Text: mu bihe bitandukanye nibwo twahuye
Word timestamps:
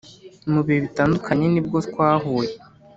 mu 0.51 0.59
bihe 0.65 0.79
bitandukanye 0.85 1.45
nibwo 1.49 1.77
twahuye 1.87 2.51